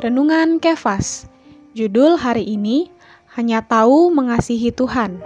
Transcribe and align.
Renungan 0.00 0.64
Kefas. 0.64 1.28
Judul 1.76 2.16
hari 2.16 2.48
ini 2.48 2.88
hanya 3.36 3.60
tahu 3.60 4.08
mengasihi 4.08 4.72
Tuhan. 4.72 5.20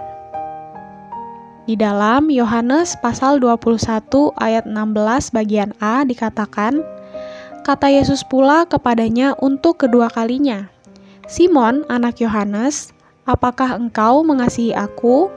Di 1.63 1.79
dalam 1.79 2.27
Yohanes 2.27 2.99
pasal 2.99 3.39
21 3.39 4.35
ayat 4.35 4.67
16 4.67 5.31
bagian 5.31 5.71
A 5.79 6.03
dikatakan, 6.03 6.83
kata 7.63 7.87
Yesus 7.87 8.27
pula 8.27 8.67
kepadanya 8.67 9.31
untuk 9.39 9.79
kedua 9.79 10.11
kalinya, 10.11 10.67
Simon 11.23 11.87
anak 11.87 12.19
Yohanes, 12.19 12.91
apakah 13.23 13.79
engkau 13.79 14.27
mengasihi 14.27 14.75
aku? 14.75 15.31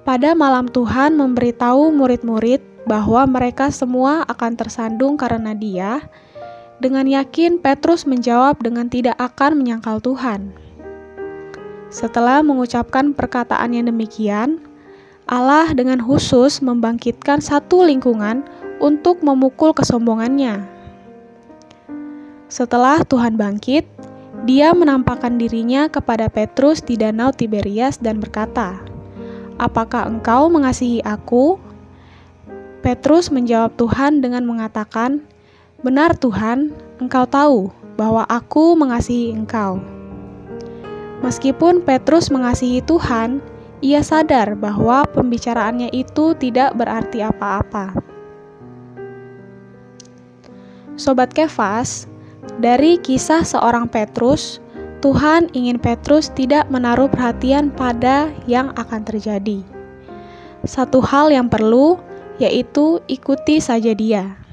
Pada 0.00 0.32
malam 0.32 0.64
Tuhan 0.72 1.12
memberitahu 1.20 1.92
murid-murid 1.92 2.64
bahwa 2.88 3.28
mereka 3.28 3.68
semua 3.68 4.24
akan 4.24 4.56
tersandung 4.56 5.20
karena 5.20 5.52
dia, 5.52 6.00
dengan 6.76 7.08
yakin, 7.08 7.56
Petrus 7.56 8.04
menjawab 8.04 8.60
dengan 8.60 8.92
tidak 8.92 9.16
akan 9.16 9.56
menyangkal 9.56 9.96
Tuhan. 10.04 10.52
Setelah 11.88 12.44
mengucapkan 12.44 13.16
perkataan 13.16 13.72
yang 13.72 13.88
demikian, 13.88 14.60
Allah 15.24 15.72
dengan 15.72 15.98
khusus 15.98 16.60
membangkitkan 16.60 17.40
satu 17.40 17.82
lingkungan 17.82 18.44
untuk 18.78 19.24
memukul 19.24 19.72
kesombongannya. 19.72 20.62
Setelah 22.46 23.02
Tuhan 23.02 23.34
bangkit, 23.40 23.88
dia 24.46 24.70
menampakkan 24.76 25.40
dirinya 25.40 25.90
kepada 25.90 26.30
Petrus 26.30 26.84
di 26.84 26.94
danau 26.94 27.32
Tiberias 27.34 27.98
dan 27.98 28.22
berkata, 28.22 28.78
"Apakah 29.58 30.06
engkau 30.06 30.46
mengasihi 30.52 31.02
aku?" 31.02 31.58
Petrus 32.86 33.34
menjawab 33.34 33.74
Tuhan 33.74 34.22
dengan 34.22 34.46
mengatakan, 34.46 35.26
Benar 35.86 36.18
Tuhan, 36.18 36.74
Engkau 36.98 37.30
tahu 37.30 37.70
bahwa 37.94 38.26
aku 38.26 38.74
mengasihi 38.74 39.30
Engkau. 39.30 39.78
Meskipun 41.22 41.78
Petrus 41.78 42.26
mengasihi 42.26 42.82
Tuhan, 42.82 43.38
ia 43.86 44.02
sadar 44.02 44.58
bahwa 44.58 45.06
pembicaraannya 45.14 45.94
itu 45.94 46.34
tidak 46.42 46.74
berarti 46.74 47.22
apa-apa. 47.22 47.94
Sobat 50.98 51.30
Kefas, 51.30 52.10
dari 52.58 52.98
kisah 52.98 53.46
seorang 53.46 53.86
Petrus, 53.86 54.58
Tuhan 55.06 55.54
ingin 55.54 55.78
Petrus 55.78 56.34
tidak 56.34 56.66
menaruh 56.66 57.06
perhatian 57.06 57.70
pada 57.70 58.26
yang 58.50 58.74
akan 58.74 59.06
terjadi. 59.06 59.62
Satu 60.66 60.98
hal 60.98 61.30
yang 61.30 61.46
perlu 61.46 61.94
yaitu 62.42 62.98
ikuti 63.06 63.62
saja 63.62 63.94
dia 63.94 64.45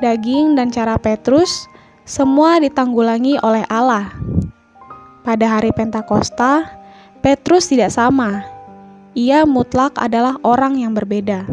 daging, 0.00 0.56
dan 0.56 0.68
cara 0.72 0.96
Petrus, 1.00 1.68
semua 2.06 2.62
ditanggulangi 2.62 3.40
oleh 3.42 3.66
Allah. 3.66 4.12
Pada 5.26 5.58
hari 5.58 5.74
Pentakosta, 5.74 6.70
Petrus 7.18 7.66
tidak 7.66 7.90
sama. 7.90 8.46
Ia 9.18 9.42
mutlak 9.42 9.98
adalah 9.98 10.38
orang 10.46 10.78
yang 10.78 10.94
berbeda. 10.94 11.48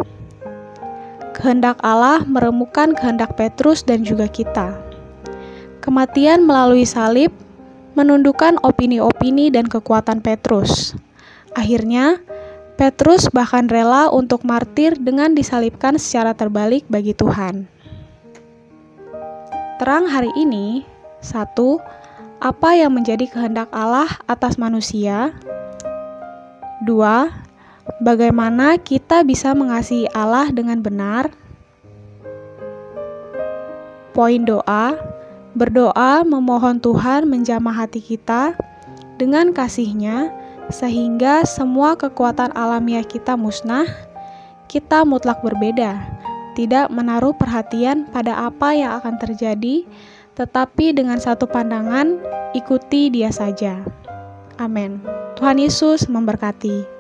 Kehendak 1.34 1.82
Allah 1.82 2.22
meremukan 2.30 2.94
kehendak 2.94 3.34
Petrus 3.34 3.82
dan 3.82 4.06
juga 4.06 4.30
kita. 4.30 4.78
Kematian 5.82 6.46
melalui 6.46 6.86
salib 6.86 7.34
menundukkan 7.98 8.62
opini-opini 8.62 9.50
dan 9.50 9.66
kekuatan 9.66 10.22
Petrus. 10.22 10.94
Akhirnya, 11.58 12.22
Petrus 12.78 13.26
bahkan 13.34 13.66
rela 13.66 14.14
untuk 14.14 14.46
martir 14.46 14.94
dengan 14.98 15.34
disalibkan 15.34 15.98
secara 15.98 16.38
terbalik 16.38 16.86
bagi 16.90 17.18
Tuhan. 17.18 17.73
Terang 19.84 20.08
hari 20.08 20.32
ini, 20.40 20.88
satu, 21.20 21.76
apa 22.40 22.72
yang 22.72 22.96
menjadi 22.96 23.28
kehendak 23.28 23.68
Allah 23.76 24.08
atas 24.32 24.56
manusia? 24.56 25.36
Dua, 26.88 27.28
bagaimana 28.00 28.80
kita 28.80 29.28
bisa 29.28 29.52
mengasihi 29.52 30.08
Allah 30.16 30.48
dengan 30.56 30.80
benar? 30.80 31.36
Poin 34.16 34.48
doa, 34.48 34.96
berdoa 35.52 36.24
memohon 36.24 36.80
Tuhan 36.80 37.28
menjamah 37.28 37.84
hati 37.84 38.00
kita 38.00 38.56
dengan 39.20 39.52
kasihnya 39.52 40.32
sehingga 40.72 41.44
semua 41.44 42.00
kekuatan 42.00 42.56
alamiah 42.56 43.04
kita 43.04 43.36
musnah, 43.36 43.92
kita 44.72 45.04
mutlak 45.04 45.44
berbeda 45.44 46.23
tidak 46.54 46.94
menaruh 46.94 47.34
perhatian 47.34 48.06
pada 48.10 48.48
apa 48.48 48.78
yang 48.78 48.98
akan 49.02 49.18
terjadi, 49.18 49.86
tetapi 50.38 50.94
dengan 50.94 51.18
satu 51.18 51.50
pandangan, 51.50 52.18
ikuti 52.54 53.10
Dia 53.10 53.34
saja. 53.34 53.82
Amin. 54.62 55.02
Tuhan 55.38 55.58
Yesus 55.58 56.06
memberkati. 56.06 56.93